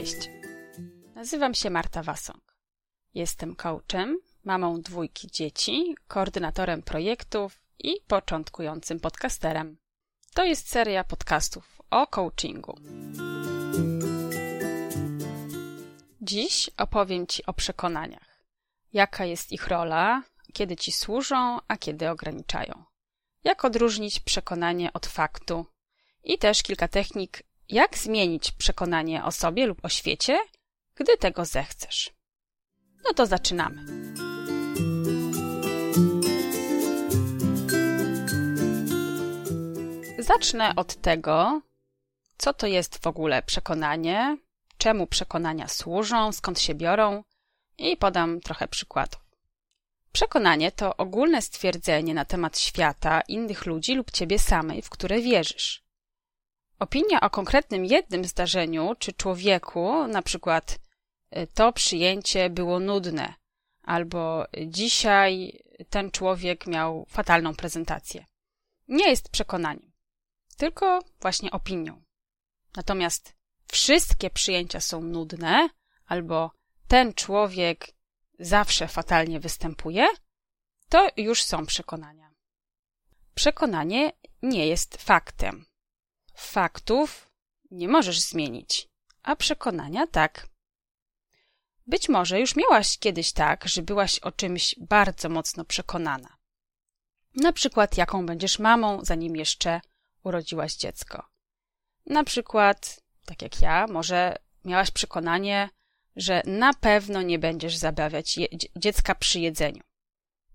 [0.00, 0.30] Cześć!
[1.14, 2.56] Nazywam się Marta Wasąg.
[3.14, 9.76] Jestem coachem, mamą dwójki dzieci, koordynatorem projektów i początkującym podcasterem.
[10.34, 12.80] To jest seria podcastów o coachingu.
[16.22, 18.44] Dziś opowiem Ci o przekonaniach.
[18.92, 20.22] Jaka jest ich rola,
[20.52, 22.84] kiedy Ci służą, a kiedy ograniczają.
[23.44, 25.66] Jak odróżnić przekonanie od faktu
[26.24, 30.38] i też kilka technik, jak zmienić przekonanie o sobie lub o świecie,
[30.94, 32.10] gdy tego zechcesz.
[33.04, 33.84] No to zaczynamy.
[40.18, 41.60] Zacznę od tego,
[42.38, 44.36] co to jest w ogóle przekonanie,
[44.78, 47.24] czemu przekonania służą, skąd się biorą
[47.78, 49.20] i podam trochę przykładów.
[50.12, 55.89] Przekonanie to ogólne stwierdzenie na temat świata, innych ludzi lub ciebie samej, w które wierzysz.
[56.80, 60.78] Opinia o konkretnym jednym zdarzeniu czy człowieku, na przykład
[61.36, 63.34] y, to przyjęcie było nudne,
[63.82, 68.26] albo dzisiaj ten człowiek miał fatalną prezentację,
[68.88, 69.92] nie jest przekonaniem,
[70.56, 72.02] tylko właśnie opinią.
[72.76, 73.36] Natomiast
[73.72, 75.68] wszystkie przyjęcia są nudne,
[76.06, 76.50] albo
[76.88, 77.86] ten człowiek
[78.38, 80.06] zawsze fatalnie występuje,
[80.88, 82.30] to już są przekonania.
[83.34, 85.69] Przekonanie nie jest faktem.
[86.40, 87.30] Faktów
[87.70, 88.88] nie możesz zmienić,
[89.22, 90.46] a przekonania tak.
[91.86, 96.36] Być może już miałaś kiedyś tak, że byłaś o czymś bardzo mocno przekonana.
[97.34, 99.80] Na przykład, jaką będziesz mamą, zanim jeszcze
[100.22, 101.28] urodziłaś dziecko.
[102.06, 105.68] Na przykład, tak jak ja, może miałaś przekonanie,
[106.16, 108.38] że na pewno nie będziesz zabawiać
[108.76, 109.82] dziecka przy jedzeniu.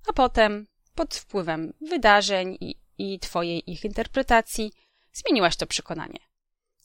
[0.08, 4.72] A potem, pod wpływem wydarzeń i, i Twojej ich interpretacji,
[5.16, 6.20] zmieniłaś to przekonanie.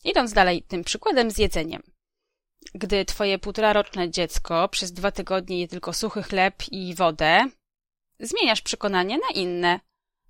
[0.05, 1.83] Idąc dalej tym przykładem z jedzeniem.
[2.75, 7.45] Gdy Twoje półtoraroczne dziecko przez dwa tygodnie je tylko suchy chleb i wodę,
[8.21, 9.81] zmieniasz przekonanie na inne,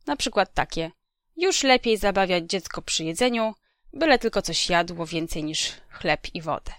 [0.07, 0.91] na przykład takie.
[1.37, 3.55] Już lepiej zabawiać dziecko przy jedzeniu,
[3.93, 6.73] byle tylko coś jadło więcej niż chleb i wodę.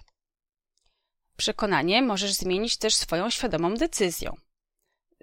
[1.37, 4.37] Przekonanie możesz zmienić też swoją świadomą decyzją.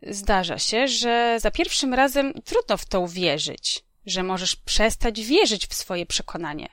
[0.02, 5.74] Zdarza się, że za pierwszym razem trudno w to uwierzyć, że możesz przestać wierzyć w
[5.74, 6.68] swoje przekonanie.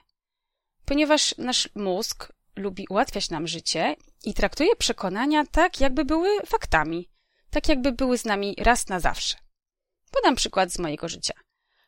[0.86, 7.10] Ponieważ nasz mózg lubi ułatwiać nam życie i traktuje przekonania tak, jakby były faktami,
[7.50, 9.36] tak jakby były z nami raz na zawsze.
[10.12, 11.34] Podam przykład z mojego życia.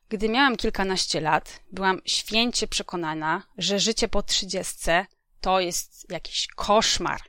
[0.10, 5.06] Gdy miałam kilkanaście lat, byłam święcie przekonana, że życie po trzydziestce
[5.42, 7.22] to jest jakiś koszmar,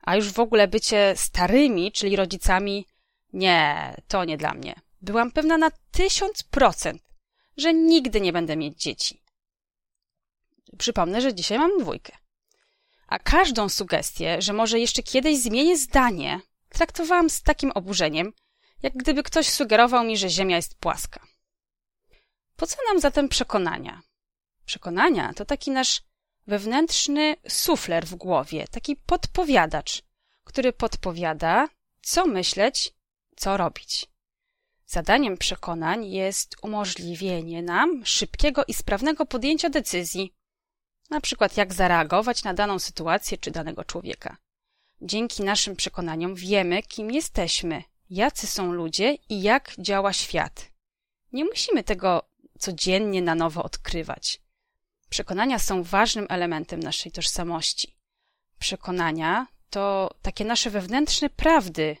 [0.00, 2.86] a już w ogóle bycie starymi, czyli rodzicami,
[3.32, 4.80] nie, to nie dla mnie.
[5.00, 7.02] Byłam pewna na tysiąc procent,
[7.58, 9.22] że nigdy nie będę mieć dzieci.
[10.78, 12.16] Przypomnę, że dzisiaj mam dwójkę.
[13.06, 18.32] A każdą sugestię, że może jeszcze kiedyś zmienię zdanie, traktowałam z takim oburzeniem,
[18.82, 21.26] jak gdyby ktoś sugerował mi, że Ziemia jest płaska.
[22.56, 24.02] Po co nam zatem przekonania?
[24.64, 26.02] Przekonania to taki nasz
[26.46, 30.02] wewnętrzny sufler w głowie, taki podpowiadacz,
[30.44, 31.68] który podpowiada,
[32.02, 32.94] co myśleć,
[33.36, 34.06] co robić.
[34.90, 40.34] Zadaniem przekonań jest umożliwienie nam szybkiego i sprawnego podjęcia decyzji,
[41.10, 44.36] na przykład jak zareagować na daną sytuację czy danego człowieka.
[45.02, 50.70] Dzięki naszym przekonaniom wiemy, kim jesteśmy, jacy są ludzie i jak działa świat.
[51.32, 52.28] Nie musimy tego
[52.58, 54.40] codziennie na nowo odkrywać.
[55.08, 57.96] Przekonania są ważnym elementem naszej tożsamości.
[58.58, 61.96] Przekonania to takie nasze wewnętrzne prawdy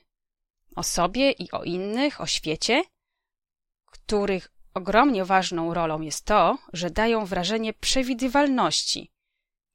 [0.78, 2.84] o sobie i o innych, o świecie,
[3.86, 9.12] których ogromnie ważną rolą jest to, że dają wrażenie przewidywalności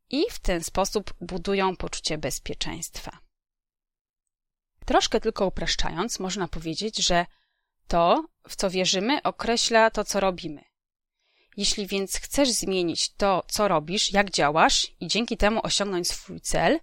[0.10, 3.18] i w ten sposób budują poczucie bezpieczeństwa.
[4.86, 7.26] Troszkę tylko upraszczając, można powiedzieć, że
[7.88, 10.64] to, w co wierzymy, określa to, co robimy.
[11.58, 16.80] Jeśli więc chcesz zmienić to, co robisz, jak działasz i dzięki temu osiągnąć swój cel,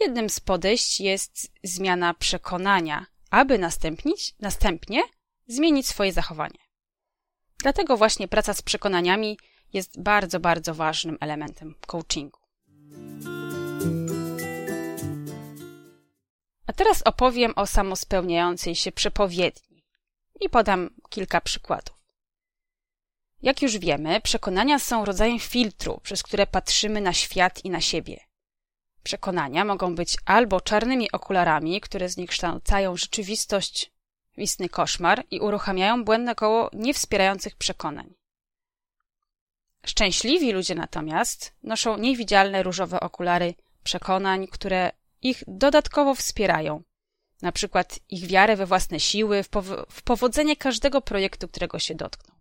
[0.00, 3.58] jednym z podejść jest zmiana przekonania, aby
[4.40, 5.02] następnie
[5.46, 6.58] zmienić swoje zachowanie.
[7.62, 9.38] Dlatego właśnie praca z przekonaniami
[9.72, 12.38] jest bardzo, bardzo ważnym elementem coachingu.
[16.66, 19.84] A teraz opowiem o samospełniającej się przepowiedni
[20.40, 21.96] i podam kilka przykładów.
[23.42, 28.31] Jak już wiemy, przekonania są rodzajem filtru, przez które patrzymy na świat i na siebie.
[29.02, 33.92] Przekonania mogą być albo czarnymi okularami, które zniekształcają rzeczywistość
[34.36, 38.14] w istny koszmar i uruchamiają błędne koło niewspierających przekonań.
[39.86, 46.82] Szczęśliwi ludzie natomiast noszą niewidzialne różowe okulary przekonań, które ich dodatkowo wspierają,
[47.42, 51.94] na przykład ich wiarę we własne siły, w, pow- w powodzenie każdego projektu, którego się
[51.94, 52.34] dotkną.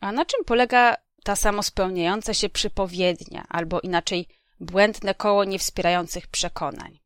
[0.00, 4.28] A na czym polega ta samospełniająca się przypowiednia, albo inaczej
[4.60, 6.98] błędne koło niewspierających przekonań?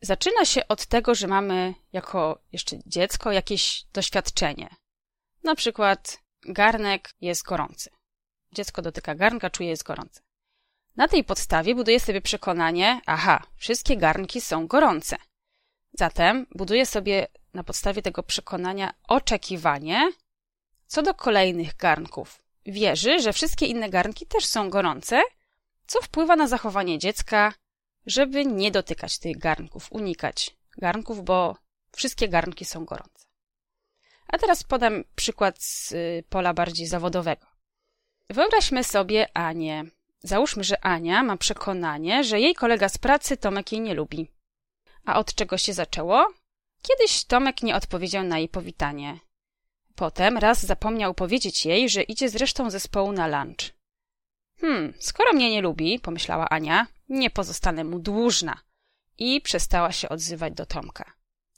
[0.00, 4.68] Zaczyna się od tego, że mamy jako jeszcze dziecko jakieś doświadczenie.
[5.44, 6.18] Na przykład
[6.48, 7.90] garnek jest gorący.
[8.52, 10.20] Dziecko dotyka garnka, czuje jest gorący.
[10.96, 15.16] Na tej podstawie buduje sobie przekonanie, aha, wszystkie garnki są gorące.
[15.92, 20.12] Zatem buduje sobie na podstawie tego przekonania oczekiwanie
[20.86, 22.42] co do kolejnych garnków.
[22.66, 25.22] Wierzy, że wszystkie inne garnki też są gorące,
[25.86, 27.52] co wpływa na zachowanie dziecka,
[28.06, 31.56] żeby nie dotykać tych garnków, unikać garnków, bo
[31.92, 33.26] wszystkie garnki są gorące.
[34.26, 37.46] A teraz podam przykład z y, pola bardziej zawodowego.
[38.30, 39.84] Wyobraźmy sobie Anię.
[40.20, 44.30] Załóżmy, że Ania ma przekonanie, że jej kolega z pracy Tomek jej nie lubi.
[45.04, 46.32] A od czego się zaczęło?
[46.82, 49.18] Kiedyś Tomek nie odpowiedział na jej powitanie.
[49.94, 53.74] Potem raz zapomniał powiedzieć jej, że idzie z resztą zespołu na lunch.
[54.64, 58.60] Hmm, skoro mnie nie lubi, pomyślała Ania, nie pozostanę mu dłużna.
[59.18, 61.12] I przestała się odzywać do Tomka.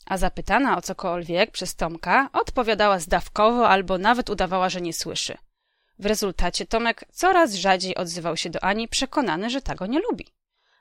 [0.05, 5.37] A zapytana o cokolwiek przez Tomka, odpowiadała zdawkowo albo nawet udawała, że nie słyszy.
[5.99, 10.27] W rezultacie Tomek coraz rzadziej odzywał się do Ani, przekonany, że ta go nie lubi.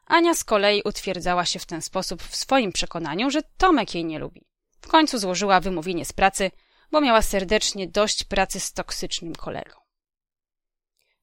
[0.06, 4.18] Ania z kolei utwierdzała się w ten sposób w swoim przekonaniu, że Tomek jej nie
[4.18, 4.46] lubi.
[4.80, 6.50] W końcu złożyła wymówienie z pracy,
[6.90, 9.85] bo miała serdecznie dość pracy z toksycznym kolegą.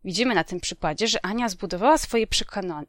[0.05, 2.27] Widzimy na tym przykładzie, że Ania zbudowała swoje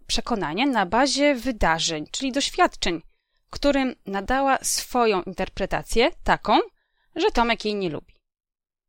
[0.06, 3.02] przekonanie na bazie wydarzeń, czyli doświadczeń,
[3.50, 6.58] którym nadała swoją interpretację taką,
[7.16, 8.14] że Tomek jej nie lubi.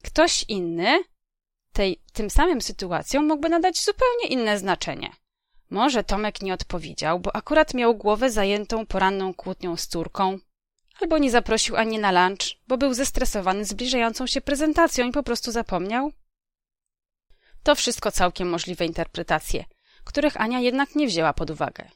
[0.04, 1.04] Ktoś inny
[1.74, 5.10] tej, tym samym sytuacjom mógłby nadać zupełnie inne znaczenie.
[5.70, 10.38] Może Tomek nie odpowiedział, bo akurat miał głowę zajętą poranną kłótnią z córką,
[11.02, 15.52] albo nie zaprosił ani na lunch, bo był zestresowany zbliżającą się prezentacją i po prostu
[15.52, 16.12] zapomniał.
[17.66, 19.66] To wszystko całkiem możliwe interpretacje,
[20.04, 21.90] których Ania jednak nie wzięła pod uwagę.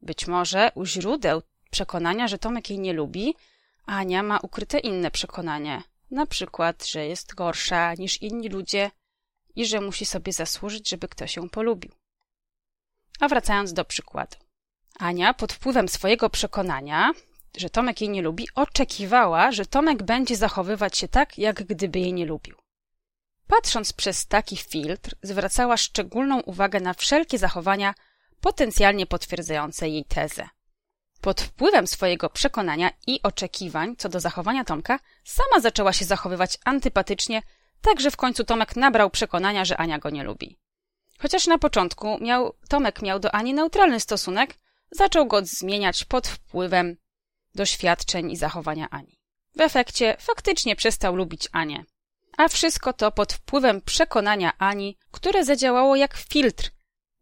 [0.00, 3.34] Być może u źródeł przekonania, że Tomek jej nie lubi,
[3.86, 8.90] Ania ma ukryte inne przekonanie, na przykład, że jest gorsza niż inni ludzie
[9.56, 11.92] i że musi sobie zasłużyć, żeby ktoś ją polubił.
[13.20, 14.36] A wracając do przykładu.
[14.98, 17.12] Ania pod wpływem swojego przekonania,
[17.56, 22.12] że Tomek jej nie lubi, oczekiwała, że Tomek będzie zachowywać się tak, jak gdyby jej
[22.12, 22.65] nie lubił.
[23.46, 27.94] Patrząc przez taki filtr, zwracała szczególną uwagę na wszelkie zachowania
[28.40, 30.48] potencjalnie potwierdzające jej tezę.
[31.20, 37.42] Pod wpływem swojego przekonania i oczekiwań co do zachowania Tomka, sama zaczęła się zachowywać antypatycznie,
[37.80, 40.58] tak że w końcu Tomek nabrał przekonania, że Ania go nie lubi.
[41.18, 44.54] Chociaż na początku miał, Tomek miał do Ani neutralny stosunek,
[44.90, 46.96] zaczął go zmieniać pod wpływem
[47.54, 49.18] doświadczeń i zachowania Ani.
[49.56, 51.84] W efekcie faktycznie przestał lubić Anię.
[52.36, 56.70] A wszystko to pod wpływem przekonania Ani, które zadziałało jak filtr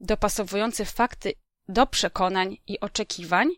[0.00, 1.32] dopasowujący fakty
[1.68, 3.48] do przekonań i oczekiwań,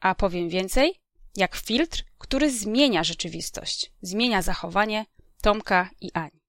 [0.00, 1.00] a powiem więcej,
[1.36, 5.06] jak filtr, który zmienia rzeczywistość, zmienia zachowanie
[5.42, 6.40] Tomka i Ani.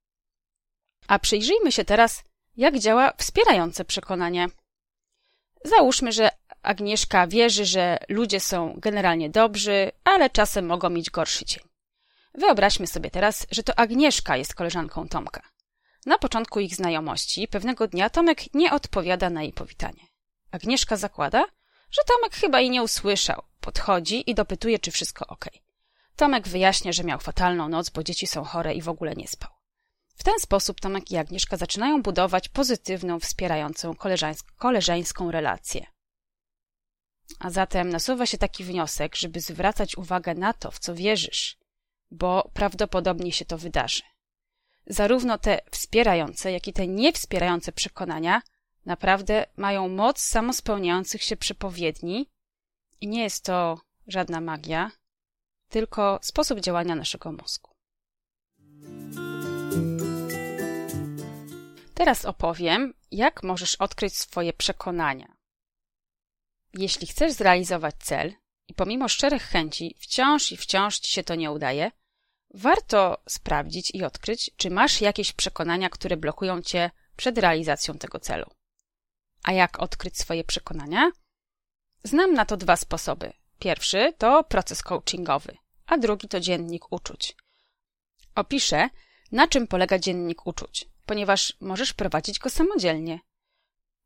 [1.08, 2.24] A przyjrzyjmy się teraz,
[2.58, 4.48] jak działa wspierające przekonanie.
[5.66, 6.30] Załóżmy, że
[6.62, 11.67] Agnieszka wierzy, że ludzie są generalnie dobrzy, ale czasem mogą mieć gorszy dzień.
[12.38, 15.42] Wyobraźmy sobie teraz, że to Agnieszka jest koleżanką Tomka.
[16.06, 20.08] Na początku ich znajomości pewnego dnia Tomek nie odpowiada na jej powitanie.
[20.52, 21.46] Agnieszka zakłada,
[21.92, 23.44] że Tomek chyba jej nie usłyszał.
[23.60, 25.46] Podchodzi i dopytuje, czy wszystko ok.
[26.16, 29.52] Tomek wyjaśnia, że miał fatalną noc, bo dzieci są chore i w ogóle nie spał.
[30.16, 33.96] W ten sposób Tomek i Agnieszka zaczynają budować pozytywną, wspierającą
[34.58, 35.88] koleżeńską relację.
[37.40, 41.58] A zatem nasuwa się taki wniosek, żeby zwracać uwagę na to, w co wierzysz,
[42.12, 44.04] bo prawdopodobnie się to wydarzy.
[44.88, 48.42] Zarówno te wspierające, jak i te niewspierające przekonania
[48.86, 52.30] naprawdę mają moc samospełniających się przepowiedni
[53.02, 54.92] i nie jest to żadna magia,
[55.70, 57.72] tylko sposób działania naszego mózgu.
[61.94, 65.36] Teraz opowiem, jak możesz odkryć swoje przekonania.
[66.74, 68.34] Jeśli chcesz zrealizować cel
[68.68, 71.92] i pomimo szczerych chęci wciąż i wciąż ci się to nie udaje,
[72.54, 78.46] warto sprawdzić i odkryć, czy masz jakieś przekonania, które blokują cię przed realizacją tego celu.
[79.44, 81.12] A jak odkryć swoje przekonania?
[82.04, 83.34] Znam na to dwa sposoby.
[83.60, 87.36] Pierwszy to proces coachingowy, a drugi to dziennik uczuć.
[88.36, 88.90] Opiszę,
[89.32, 93.20] na czym polega dziennik uczuć, ponieważ możesz prowadzić go samodzielnie.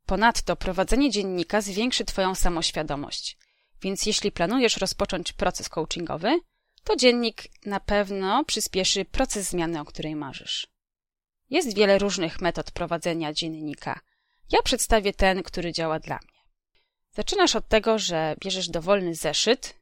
[0.06, 3.38] Ponadto prowadzenie dziennika zwiększy Twoją samoświadomość.
[3.82, 6.40] Więc jeśli planujesz rozpocząć proces coachingowy,
[6.84, 10.68] to dziennik na pewno przyspieszy proces zmiany, o której marzysz.
[11.50, 14.00] Jest wiele różnych metod prowadzenia dziennika.
[14.52, 16.42] Ja przedstawię ten, który działa dla mnie.
[17.12, 19.76] Zaczynasz od tego, że bierzesz dowolny zeszyt,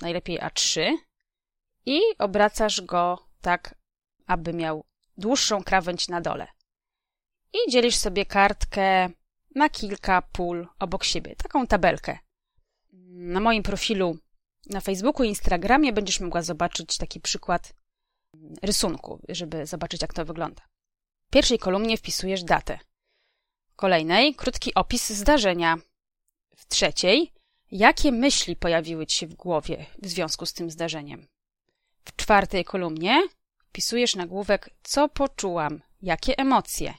[0.00, 0.92] najlepiej A3,
[1.86, 3.74] i obracasz go tak,
[4.26, 4.84] aby miał
[5.18, 6.46] dłuższą krawędź na dole.
[7.52, 9.08] I dzielisz sobie kartkę
[9.54, 12.18] na kilka pól obok siebie, taką tabelkę.
[13.16, 14.18] Na moim profilu
[14.70, 17.74] na Facebooku i Instagramie będziesz mogła zobaczyć taki przykład
[18.62, 20.62] rysunku, żeby zobaczyć, jak to wygląda.
[21.26, 22.78] W pierwszej kolumnie wpisujesz datę.
[23.66, 25.78] W kolejnej krótki opis zdarzenia.
[26.56, 27.32] W trzeciej,
[27.70, 31.26] jakie myśli pojawiły ci się w głowie w związku z tym zdarzeniem.
[32.04, 33.22] W czwartej kolumnie
[33.58, 36.94] wpisujesz nagłówek, co poczułam, jakie emocje.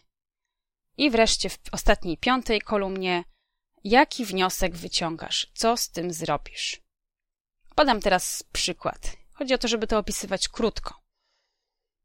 [0.98, 3.24] I wreszcie w ostatniej piątej kolumnie,
[3.86, 6.82] jaki wniosek wyciągasz, co z tym zrobisz.
[7.76, 9.18] Podam teraz przykład.
[9.34, 11.00] Chodzi o to, żeby to opisywać krótko.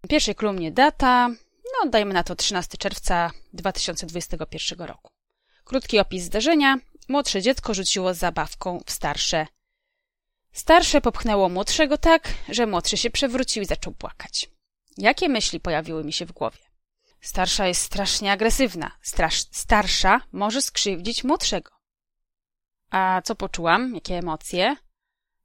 [0.05, 1.29] W pierwszej kolumnie data,
[1.65, 5.13] no dajmy na to 13 czerwca 2021 roku.
[5.65, 6.77] Krótki opis zdarzenia.
[7.09, 9.47] Młodsze dziecko rzuciło zabawką w starsze.
[10.53, 14.51] Starsze popchnęło młodszego tak, że młodszy się przewrócił i zaczął płakać.
[14.99, 16.70] Jakie myśli pojawiły mi się w głowie?
[17.21, 18.91] Starsza jest strasznie agresywna.
[19.03, 21.71] Strasz, starsza może skrzywdzić młodszego.
[22.91, 23.95] A co poczułam?
[23.95, 24.77] Jakie emocje?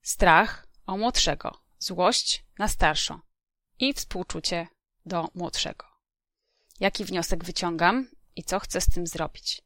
[0.02, 3.20] Strach o młodszego, złość na starszą
[3.80, 4.68] i współczucie
[5.06, 5.86] do młodszego.
[6.80, 9.62] Jaki wniosek wyciągam i co chcę z tym zrobić?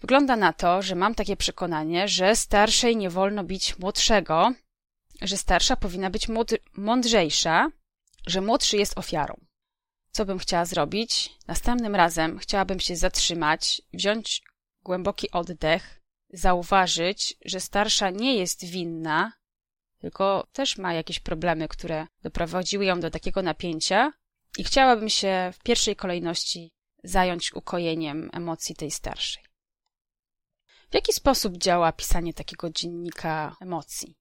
[0.00, 4.52] Wygląda na to, że mam takie przekonanie, że starszej nie wolno bić młodszego,
[5.22, 6.26] że starsza powinna być
[6.76, 7.70] mądrzejsza,
[8.26, 9.49] że młodszy jest ofiarą.
[10.10, 11.30] Co bym chciała zrobić?
[11.46, 14.42] Następnym razem chciałabym się zatrzymać, wziąć
[14.82, 16.02] głęboki oddech,
[16.32, 19.32] zauważyć, że starsza nie jest winna,
[19.98, 24.12] tylko też ma jakieś problemy, które doprowadziły ją do takiego napięcia
[24.58, 26.72] i chciałabym się w pierwszej kolejności
[27.04, 29.42] zająć ukojeniem emocji tej starszej.
[30.90, 34.16] W jaki sposób działa pisanie takiego dziennika emocji?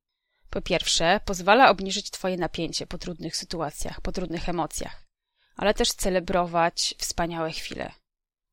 [0.49, 5.08] Po pierwsze, pozwala obniżyć Twoje napięcie po trudnych sytuacjach, po trudnych emocjach,
[5.59, 7.91] ale też celebrować wspaniałe chwile.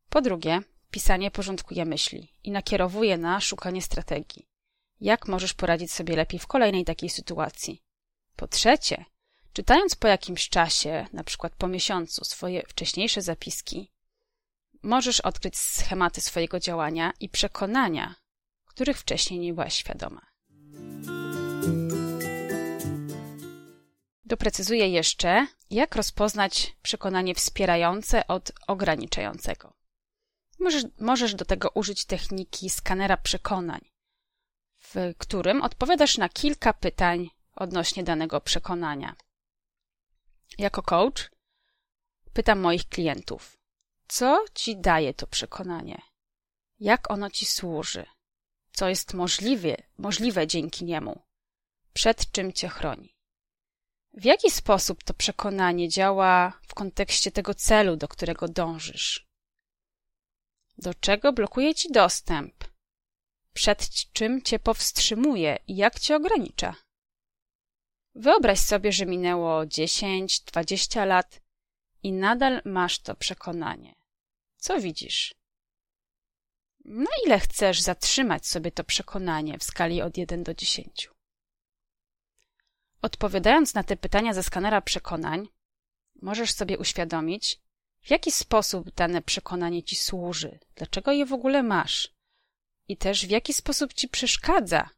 [0.09, 0.61] Po drugie,
[0.91, 4.49] pisanie porządkuje myśli i nakierowuje na szukanie strategii.
[5.01, 7.83] Jak możesz poradzić sobie lepiej w kolejnej takiej sytuacji?
[8.37, 9.05] Po trzecie,
[9.53, 13.93] czytając po jakimś czasie, na przykład po miesiącu, swoje wcześniejsze zapiski,
[14.83, 18.15] możesz odkryć schematy swojego działania i przekonania,
[18.65, 20.27] których wcześniej nie byłaś świadoma.
[24.25, 29.73] Doprecyzuję jeszcze, jak rozpoznać przekonanie wspierające od ograniczającego.
[30.61, 33.81] Możesz, możesz do tego użyć techniki skanera przekonań,
[34.79, 39.17] w którym odpowiadasz na kilka pytań odnośnie danego przekonania.
[40.59, 41.31] Jako coach
[42.33, 43.59] pytam moich klientów,
[44.09, 46.03] co ci daje to przekonanie?
[46.81, 48.07] Jak ono ci służy?
[48.73, 51.23] Co jest możliwe, możliwe dzięki niemu?
[51.93, 53.16] Przed czym cię chroni?
[54.17, 59.27] W jaki sposób to przekonanie działa w kontekście tego celu, do którego dążysz?
[60.79, 62.65] Do czego blokuje ci dostęp?
[63.53, 66.75] Przed czym cię powstrzymuje i jak cię ogranicza?
[68.15, 71.41] Wyobraź sobie, że minęło 10, 20 lat
[72.03, 73.95] i nadal masz to przekonanie.
[74.57, 75.35] Co widzisz?
[76.85, 81.16] Na ile chcesz zatrzymać sobie to przekonanie w skali od 1 do 10?
[83.03, 85.49] Odpowiadając na te pytania ze skanera przekonań,
[86.23, 87.61] możesz sobie uświadomić,
[88.03, 92.15] w jaki sposób dane przekonanie ci służy, dlaczego je w ogóle masz
[92.89, 94.91] i też w jaki sposób ci przeszkadza.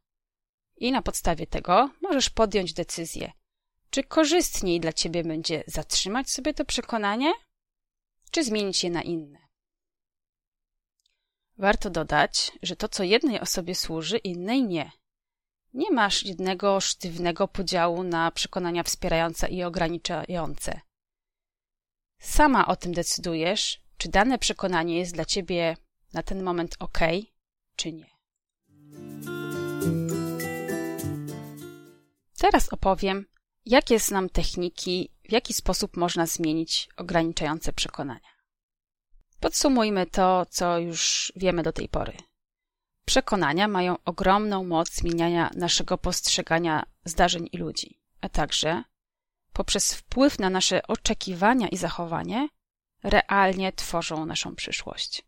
[0.77, 3.31] I na podstawie tego możesz podjąć decyzję,
[3.89, 7.33] czy korzystniej dla ciebie będzie zatrzymać sobie to przekonanie,
[8.31, 9.39] czy zmienić je na inne.
[11.57, 14.91] Warto dodać, że to, co jednej osobie służy, innej nie.
[15.73, 20.81] Nie masz jednego sztywnego podziału na przekonania wspierające i ograniczające.
[22.19, 25.77] Sama o tym decydujesz, czy dane przekonanie jest dla ciebie
[26.13, 26.99] na ten moment ok,
[27.75, 28.09] czy nie.
[32.37, 33.25] Teraz opowiem,
[33.65, 38.29] jakie znam techniki, w jaki sposób można zmienić ograniczające przekonania.
[39.39, 42.28] Podsumujmy to, co już wiemy do tej pory.
[43.09, 48.83] Przekonania mają ogromną moc zmieniania naszego postrzegania zdarzeń i ludzi, a także
[49.53, 52.49] poprzez wpływ na nasze oczekiwania i zachowanie
[53.03, 55.23] realnie tworzą naszą przyszłość.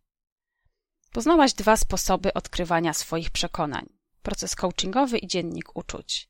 [1.11, 3.85] Poznałaś dwa sposoby odkrywania swoich przekonań:
[4.21, 6.29] proces coachingowy i dziennik uczuć.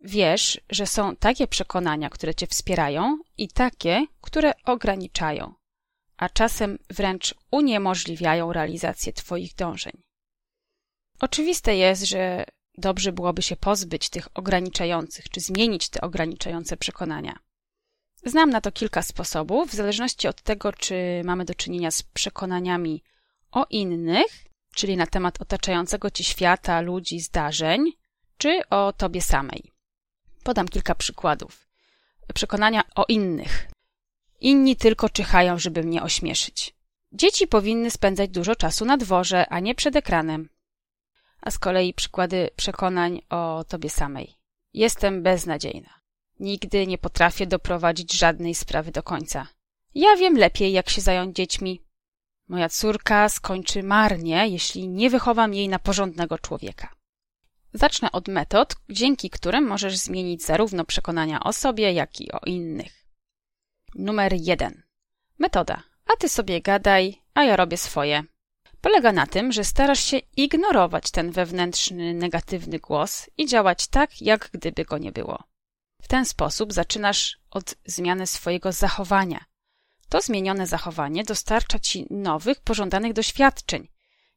[0.00, 5.54] Wiesz, że są takie przekonania, które cię wspierają i takie, które ograniczają,
[6.16, 10.02] a czasem wręcz uniemożliwiają realizację twoich dążeń.
[11.22, 12.44] Oczywiste jest, że
[12.78, 17.38] dobrze byłoby się pozbyć tych ograniczających, czy zmienić te ograniczające przekonania.
[18.24, 23.02] Znam na to kilka sposobów, w zależności od tego, czy mamy do czynienia z przekonaniami
[23.52, 27.92] o innych, czyli na temat otaczającego ci świata, ludzi, zdarzeń,
[28.38, 29.72] czy o tobie samej.
[30.44, 31.68] Podam kilka przykładów.
[32.34, 33.68] Przekonania o innych.
[34.40, 36.74] Inni tylko czyhają, żeby mnie ośmieszyć.
[37.12, 40.48] Dzieci powinny spędzać dużo czasu na dworze, a nie przed ekranem.
[41.42, 44.34] A z kolei przykłady przekonań o tobie samej.
[44.74, 46.00] Jestem beznadziejna.
[46.40, 49.46] Nigdy nie potrafię doprowadzić żadnej sprawy do końca.
[49.94, 51.82] Ja wiem lepiej, jak się zająć dziećmi.
[52.48, 56.94] Moja córka skończy marnie, jeśli nie wychowam jej na porządnego człowieka.
[57.74, 63.06] Zacznę od metod, dzięki którym możesz zmienić zarówno przekonania o sobie, jak i o innych.
[63.94, 64.82] Numer jeden.
[65.38, 65.82] Metoda.
[66.06, 68.24] A ty sobie gadaj, a ja robię swoje.
[68.82, 74.50] Polega na tym, że starasz się ignorować ten wewnętrzny, negatywny głos i działać tak, jak
[74.52, 75.42] gdyby go nie było.
[76.02, 79.44] W ten sposób zaczynasz od zmiany swojego zachowania.
[80.08, 83.88] To zmienione zachowanie dostarcza ci nowych, pożądanych doświadczeń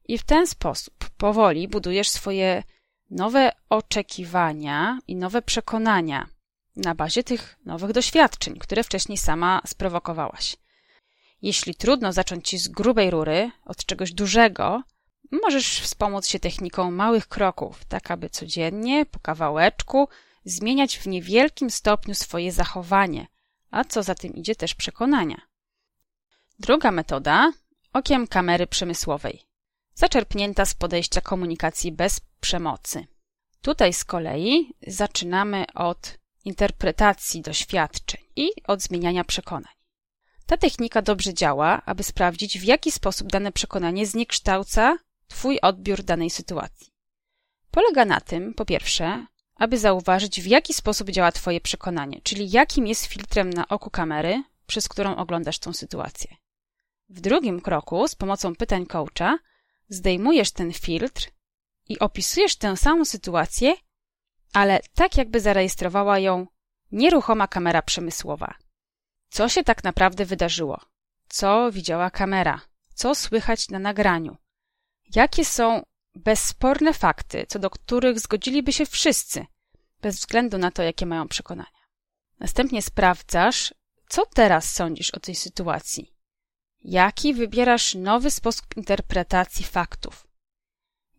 [0.04, 2.62] i w ten sposób powoli budujesz swoje
[3.10, 6.28] nowe oczekiwania i nowe przekonania
[6.76, 10.56] na bazie tych nowych doświadczeń, które wcześniej sama sprowokowałaś.
[11.46, 14.82] Jeśli trudno zacząć ci z grubej rury, od czegoś dużego,
[15.42, 20.08] możesz wspomóc się techniką małych kroków, tak aby codziennie, po kawałeczku,
[20.44, 23.26] zmieniać w niewielkim stopniu swoje zachowanie,
[23.70, 25.40] a co za tym idzie też przekonania.
[26.58, 27.52] Druga metoda
[27.92, 29.42] okiem kamery przemysłowej,
[29.94, 33.06] zaczerpnięta z podejścia komunikacji bez przemocy.
[33.62, 39.75] Tutaj z kolei zaczynamy od interpretacji doświadczeń i od zmieniania przekonań.
[40.46, 46.30] Ta technika dobrze działa, aby sprawdzić, w jaki sposób dane przekonanie zniekształca Twój odbiór danej
[46.30, 46.92] sytuacji.
[47.70, 52.86] Polega na tym, po pierwsze, aby zauważyć, w jaki sposób działa Twoje przekonanie, czyli jakim
[52.86, 56.36] jest filtrem na oku kamery, przez którą oglądasz tą sytuację.
[57.08, 59.38] W drugim kroku, z pomocą pytań coacha,
[59.88, 61.30] zdejmujesz ten filtr
[61.88, 63.74] i opisujesz tę samą sytuację,
[64.52, 66.46] ale tak jakby zarejestrowała ją
[66.92, 68.54] nieruchoma kamera przemysłowa.
[69.28, 70.80] Co się tak naprawdę wydarzyło?
[71.28, 72.60] Co widziała kamera?
[72.94, 74.36] Co słychać na nagraniu?
[75.14, 75.82] Jakie są
[76.14, 79.46] bezsporne fakty, co do których zgodziliby się wszyscy,
[80.02, 81.86] bez względu na to, jakie mają przekonania?
[82.38, 83.74] Następnie sprawdzasz,
[84.08, 86.12] co teraz sądzisz o tej sytuacji.
[86.84, 90.26] Jaki wybierasz nowy sposób interpretacji faktów?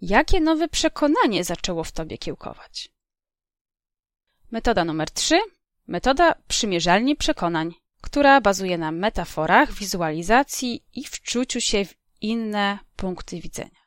[0.01, 2.89] Jakie nowe przekonanie zaczęło w tobie kiełkować?
[4.51, 5.39] Metoda numer 3.
[5.87, 7.73] Metoda przymierzalni przekonań,
[8.07, 13.81] która bazuje na metaforach, wizualizacji i wczuciu się w inne punkty widzenia.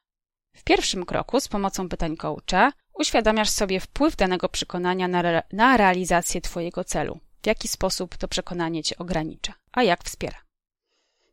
[0.57, 5.77] W pierwszym kroku, z pomocą pytań coacha, uświadamiasz sobie wpływ danego przekonania na, re na
[5.77, 10.39] realizację Twojego celu, w jaki sposób to przekonanie Cię ogranicza, a jak wspiera.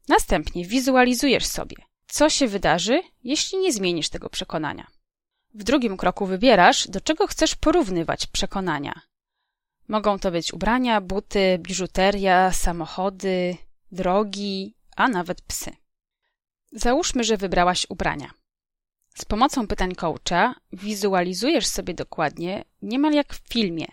[0.08, 4.88] Następnie wizualizujesz sobie, co się wydarzy, jeśli nie zmienisz tego przekonania.
[5.54, 9.02] W drugim kroku wybierasz, do czego chcesz porównywać przekonania.
[9.88, 13.58] Mogą to być ubrania, buty, biżuteria, samochody,
[13.92, 15.72] drogi, a nawet psy.
[16.72, 18.32] Załóżmy, że wybrałaś ubrania.
[19.16, 23.86] Z pomocą pytań coacha wizualizujesz sobie dokładnie, niemal jak w filmie,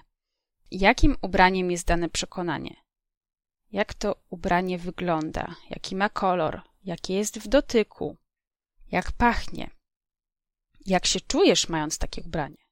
[0.71, 2.77] jakim ubraniem jest dane przekonanie.
[3.73, 8.17] Jak to ubranie wygląda, jaki ma kolor, jakie jest w dotyku,
[8.91, 9.71] jak pachnie,
[10.87, 12.64] jak się czujesz mając takie ubranie.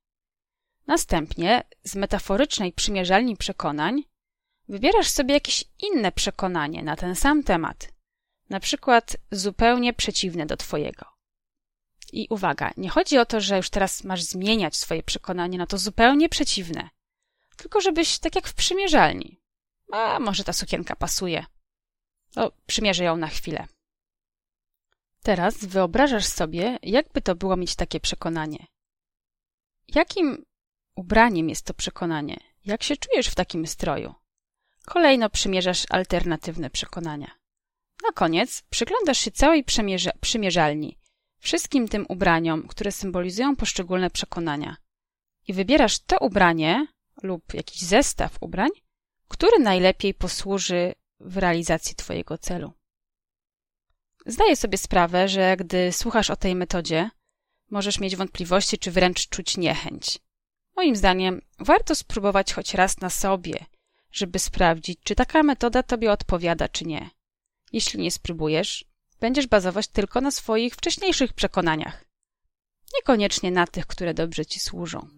[0.93, 4.03] Następnie z metaforycznej przymierzalni przekonań
[4.69, 7.93] wybierasz sobie jakieś inne przekonanie na ten sam temat,
[8.51, 11.07] na przykład zupełnie przeciwne do Twojego.
[12.13, 15.79] I uwaga, nie chodzi o to, że już teraz masz zmieniać swoje przekonanie na to
[15.79, 16.91] zupełnie przeciwne,
[17.57, 19.41] tylko żebyś tak jak w przymierzalni.
[19.93, 21.47] A może ta sukienka pasuje.
[22.37, 23.67] No, przymierzę ją na chwilę.
[25.23, 28.67] Teraz wyobrażasz sobie, jakby to było mieć takie przekonanie.
[29.89, 30.45] Jakim
[30.95, 32.41] ubraniem jest to przekonanie?
[32.65, 34.15] Jak się czujesz w takim stroju?
[34.85, 37.31] Kolejno przymierzasz alternatywne przekonania.
[38.03, 39.65] Na koniec przyglądasz się całej
[40.21, 40.99] przymierzalni,
[41.39, 44.77] wszystkim tym ubraniom, które symbolizują poszczególne przekonania.
[45.49, 46.87] I wybierasz to ubranie
[47.23, 48.71] lub jakiś zestaw ubrań,
[49.29, 52.73] który najlepiej posłuży w realizacji Twojego celu.
[54.27, 57.11] Zdaję sobie sprawę, że gdy słuchasz o tej metodzie,
[57.71, 60.19] możesz mieć wątpliwości czy wręcz czuć niechęć.
[60.77, 63.67] Moim zdaniem warto spróbować choć raz na sobie,
[64.13, 67.11] żeby sprawdzić, czy taka metoda tobie odpowiada, czy nie.
[67.73, 68.85] Jeśli nie spróbujesz,
[69.21, 72.05] będziesz bazować tylko na swoich wcześniejszych przekonaniach,
[72.95, 75.09] niekoniecznie na tych, które dobrze ci służą.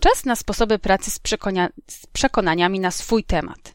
[0.00, 3.74] Czas na sposoby pracy z, przekonia- z przekonaniami na swój temat.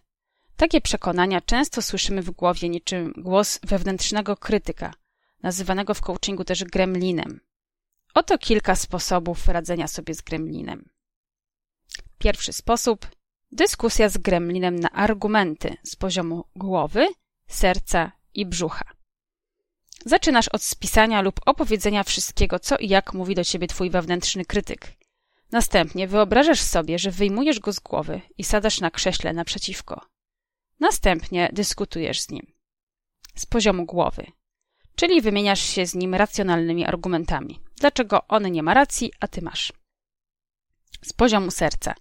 [0.55, 4.93] Takie przekonania często słyszymy w głowie niczym głos wewnętrznego krytyka,
[5.43, 7.39] nazywanego w coachingu też gremlinem.
[8.13, 10.89] Oto kilka sposobów radzenia sobie z gremlinem.
[12.17, 13.07] Pierwszy sposób
[13.51, 17.07] dyskusja z gremlinem na argumenty z poziomu głowy,
[17.47, 18.85] serca i brzucha.
[20.05, 24.95] Zaczynasz od spisania lub opowiedzenia wszystkiego, co i jak mówi do ciebie twój wewnętrzny krytyk.
[25.51, 30.01] Następnie wyobrażasz sobie, że wyjmujesz go z głowy i sadasz na krześle naprzeciwko.
[30.79, 32.53] Następnie dyskutujesz z nim.
[33.35, 34.25] Z poziomu głowy.
[34.95, 37.59] Czyli wymieniasz się z nim racjonalnymi argumentami.
[37.79, 39.73] Dlaczego on nie ma racji, a ty masz.
[41.01, 41.93] Z poziomu serca.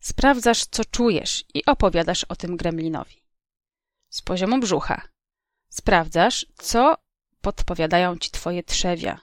[0.00, 3.22] Sprawdzasz, co czujesz i opowiadasz o tym gremlinowi.
[4.08, 5.08] Z poziomu brzucha.
[5.68, 6.96] Sprawdzasz, co
[7.40, 9.20] podpowiadają ci twoje trzewia.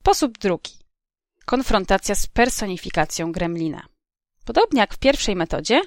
[0.00, 0.72] Sposób drugi.
[1.44, 3.86] Konfrontacja z personifikacją gremlina.
[4.44, 5.82] Podobnie jak w pierwszej metodzie,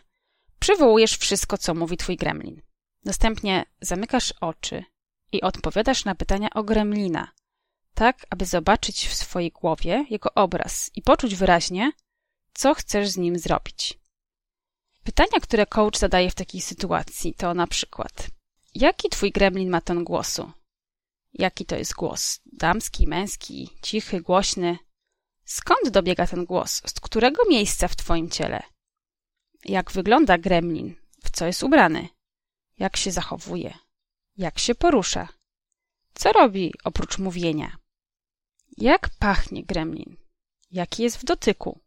[0.60, 2.62] przywołujesz wszystko, co mówi twój gremlin.
[3.06, 4.84] Następnie zamykasz oczy
[5.32, 7.32] i odpowiadasz na pytania o gremlina,
[7.94, 11.92] tak aby zobaczyć w swojej głowie jego obraz i poczuć wyraźnie,
[12.54, 14.00] co chcesz z nim zrobić.
[15.04, 18.28] Pytania, które coach zadaje w takiej sytuacji, to na przykład:
[18.76, 20.52] Jaki twój gremlin ma ton głosu?
[21.34, 22.40] Jaki to jest głos?
[22.46, 24.78] Damski, męski, cichy, głośny?
[25.46, 26.82] Skąd dobiega ten głos?
[26.86, 28.64] Z którego miejsca w twoim ciele?
[29.66, 30.96] Jak wygląda gremlin?
[31.24, 32.10] W co jest ubrany?
[32.80, 33.74] Jak się zachowuje?
[34.38, 35.28] Jak się porusza?
[36.20, 37.78] Co robi oprócz mówienia?
[38.78, 40.18] Jak pachnie gremlin?
[40.72, 41.80] Jaki jest w dotyku?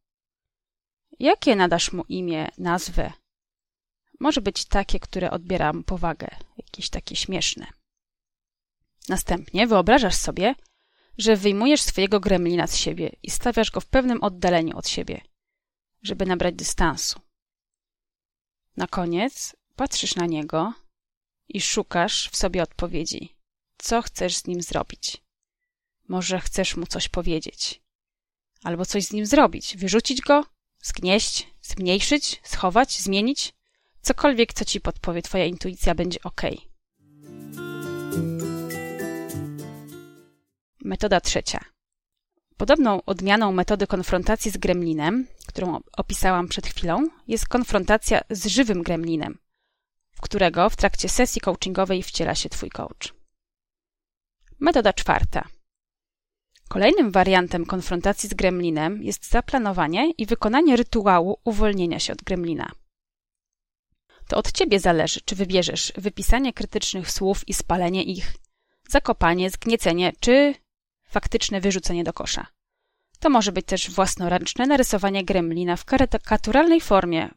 [1.18, 3.12] Jakie nadasz mu imię, nazwę?
[4.20, 7.66] Może być takie, które odbiera mu powagę, jakieś takie śmieszne.
[9.08, 10.54] Następnie wyobrażasz sobie,
[11.18, 15.20] że wyjmujesz swojego gremlina z siebie i stawiasz go w pewnym oddaleniu od siebie,
[16.02, 17.20] żeby nabrać dystansu.
[18.76, 20.72] Na koniec patrzysz na niego
[21.48, 23.41] i szukasz w sobie odpowiedzi.
[23.82, 25.22] Co chcesz z nim zrobić?
[26.08, 27.82] Może chcesz mu coś powiedzieć,
[28.64, 30.44] albo coś z nim zrobić, wyrzucić go,
[30.82, 33.54] zgnieść, zmniejszyć, schować, zmienić.
[34.02, 36.42] Cokolwiek, co ci podpowie twoja intuicja, będzie ok.
[40.84, 41.64] Metoda trzecia.
[42.56, 49.38] Podobną odmianą metody konfrontacji z gremlinem, którą opisałam przed chwilą, jest konfrontacja z żywym gremlinem,
[50.12, 53.21] w którego w trakcie sesji coachingowej wciela się twój coach.
[54.62, 55.48] Metoda czwarta.
[56.68, 62.72] Kolejnym wariantem konfrontacji z gremlinem jest zaplanowanie i wykonanie rytuału uwolnienia się od gremlina.
[64.28, 68.34] To od ciebie zależy, czy wybierzesz wypisanie krytycznych słów i spalenie ich,
[68.88, 70.54] zakopanie, zgniecenie, czy
[71.04, 72.46] faktyczne wyrzucenie do kosza.
[73.18, 77.30] To może być też własnoręczne narysowanie gremlina w karykaturalnej formie,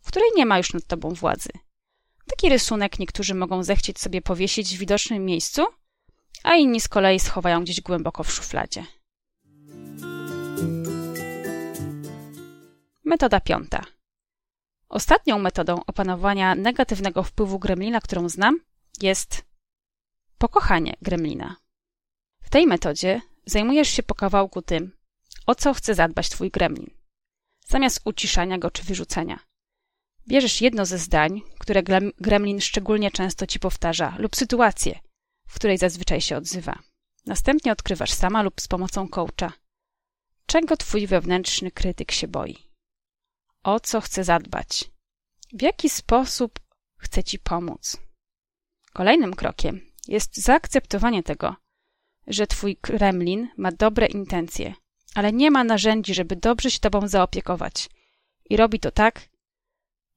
[0.00, 1.50] w której nie ma już nad tobą władzy.
[2.26, 5.66] Taki rysunek niektórzy mogą zechcieć sobie powiesić w widocznym miejscu,
[6.42, 8.84] a inni z kolei schowają gdzieś głęboko w szufladzie.
[13.04, 13.84] Metoda piąta.
[14.88, 18.60] Ostatnią metodą opanowania negatywnego wpływu gremlina, którą znam,
[19.00, 19.44] jest
[20.38, 21.56] pokochanie gremlina.
[22.42, 24.92] W tej metodzie zajmujesz się po kawałku tym,
[25.46, 26.90] o co chce zadbać twój gremlin,
[27.66, 29.38] zamiast uciszania go czy wyrzucenia.
[30.28, 31.82] Bierzesz jedno ze zdań, które
[32.20, 34.98] gremlin szczególnie często ci powtarza, lub sytuację,
[35.48, 36.78] w której zazwyczaj się odzywa.
[37.26, 39.52] Następnie odkrywasz sama lub z pomocą coacha,
[40.46, 42.56] czego twój wewnętrzny krytyk się boi,
[43.62, 44.90] o co chce zadbać,
[45.52, 46.60] w jaki sposób
[46.96, 47.96] chce ci pomóc.
[48.92, 51.56] Kolejnym krokiem jest zaakceptowanie tego,
[52.26, 54.74] że twój Kremlin ma dobre intencje,
[55.14, 57.88] ale nie ma narzędzi, żeby dobrze się tobą zaopiekować.
[58.50, 59.28] I robi to tak,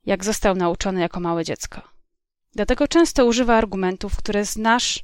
[0.06, 1.82] jak został nauczony jako małe dziecko.
[2.54, 5.04] Dlatego często używa argumentów, które znasz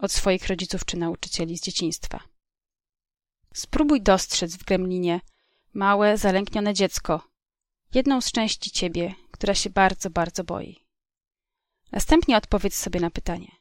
[0.00, 2.20] od swoich rodziców czy nauczycieli z dzieciństwa.
[3.54, 5.20] Spróbuj dostrzec w gremlinie
[5.74, 7.22] małe, zalęknione dziecko,
[7.94, 10.84] jedną z części ciebie, która się bardzo, bardzo boi.
[11.92, 13.52] Następnie odpowiedz sobie na pytanie: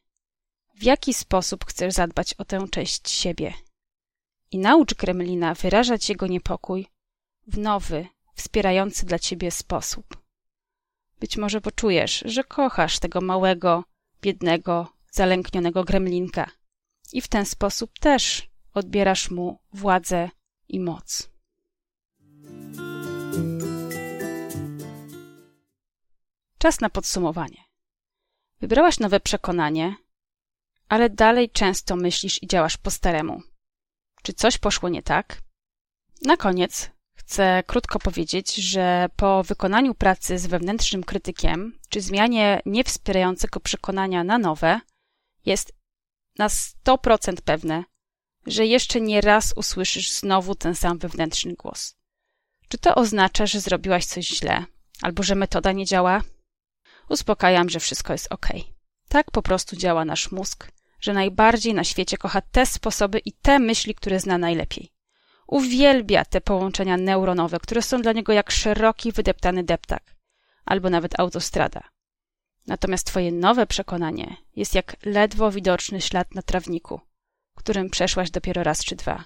[0.75, 3.53] w jaki sposób chcesz zadbać o tę część siebie.
[4.51, 6.87] I naucz Kremlina wyrażać jego niepokój
[7.47, 10.17] w nowy, wspierający dla ciebie sposób.
[11.19, 13.83] Być może poczujesz, że kochasz tego małego,
[14.21, 16.51] biednego, zalęknionego gremlinka.
[17.13, 20.29] I w ten sposób też odbierasz mu władzę
[20.67, 21.29] i moc.
[26.57, 27.63] Czas na podsumowanie.
[28.61, 29.95] Wybrałaś nowe przekonanie,
[30.89, 33.41] ale dalej często myślisz i działasz po staremu.
[34.23, 35.41] Czy coś poszło nie tak?
[36.25, 43.59] Na koniec chcę krótko powiedzieć, że po wykonaniu pracy z wewnętrznym krytykiem, czy zmianie niewspierającego
[43.59, 44.79] przekonania na nowe,
[45.45, 45.73] jest
[46.37, 47.83] na 100% pewne,
[48.45, 51.95] że jeszcze nie raz usłyszysz znowu ten sam wewnętrzny głos.
[52.67, 54.65] Czy to oznacza, że zrobiłaś coś źle,
[55.01, 56.21] albo że metoda nie działa?
[57.09, 58.47] Uspokajam, że wszystko jest ok.
[59.09, 60.71] Tak po prostu działa nasz mózg,
[61.01, 64.91] że najbardziej na świecie kocha te sposoby i te myśli, które zna najlepiej.
[65.47, 70.15] Uwielbia te połączenia neuronowe, które są dla niego jak szeroki, wydeptany deptak,
[70.65, 71.81] albo nawet autostrada.
[72.69, 77.01] Natomiast twoje nowe przekonanie jest jak ledwo widoczny ślad na trawniku,
[77.55, 79.23] którym przeszłaś dopiero raz czy dwa.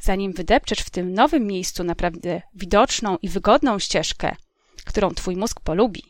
[0.00, 4.36] Zanim wydepczesz w tym nowym miejscu naprawdę widoczną i wygodną ścieżkę,
[4.84, 6.02] którą twój mózg polubi,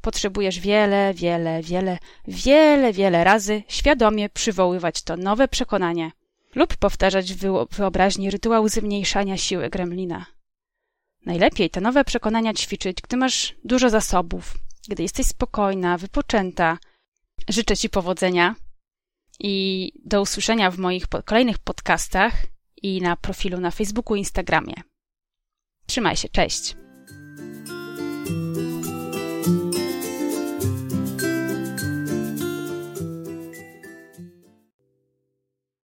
[0.00, 6.10] potrzebujesz wiele, wiele, wiele, wiele, wiele razy świadomie przywoływać to nowe przekonanie
[6.54, 10.26] lub powtarzać w wyobraźni rytuał zmniejszania siły gremlina.
[11.26, 14.54] Najlepiej te nowe przekonania ćwiczyć, gdy masz dużo zasobów,
[14.88, 16.78] gdy jesteś spokojna, wypoczęta.
[17.48, 18.54] Życzę Ci powodzenia
[19.40, 22.34] i do usłyszenia w moich kolejnych podcastach
[22.82, 24.74] i na profilu na Facebooku i Instagramie.
[25.86, 26.87] Trzymaj się, cześć!